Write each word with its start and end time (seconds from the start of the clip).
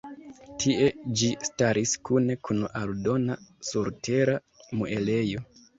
Tie 0.63 0.87
ĝi 1.21 1.29
staris 1.49 1.93
kune 2.09 2.39
kun 2.49 2.67
aldona 2.83 3.39
surtera 3.71 4.41
muelejo. 4.83 5.51